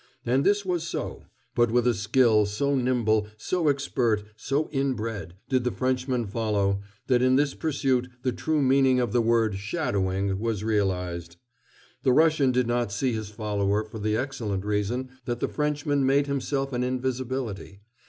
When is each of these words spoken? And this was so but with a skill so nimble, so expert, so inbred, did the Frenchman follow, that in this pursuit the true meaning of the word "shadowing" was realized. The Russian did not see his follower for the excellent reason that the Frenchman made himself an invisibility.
And 0.25 0.43
this 0.43 0.65
was 0.65 0.81
so 0.81 1.25
but 1.53 1.69
with 1.69 1.85
a 1.85 1.93
skill 1.93 2.47
so 2.47 2.73
nimble, 2.73 3.27
so 3.37 3.67
expert, 3.67 4.23
so 4.35 4.67
inbred, 4.71 5.35
did 5.47 5.63
the 5.63 5.69
Frenchman 5.69 6.25
follow, 6.25 6.81
that 7.05 7.21
in 7.21 7.35
this 7.35 7.53
pursuit 7.53 8.07
the 8.23 8.31
true 8.31 8.63
meaning 8.63 8.99
of 8.99 9.11
the 9.13 9.21
word 9.21 9.57
"shadowing" 9.59 10.39
was 10.39 10.63
realized. 10.63 11.35
The 12.01 12.13
Russian 12.13 12.51
did 12.51 12.65
not 12.65 12.91
see 12.91 13.13
his 13.13 13.29
follower 13.29 13.83
for 13.83 13.99
the 13.99 14.17
excellent 14.17 14.65
reason 14.65 15.09
that 15.25 15.39
the 15.39 15.47
Frenchman 15.47 16.03
made 16.03 16.25
himself 16.25 16.73
an 16.73 16.83
invisibility. 16.83 17.81